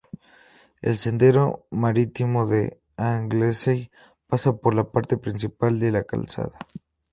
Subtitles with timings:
[0.81, 3.91] El Sendero Marítimo de Anglesey
[4.25, 6.57] pasa por la parte principal de la calzada.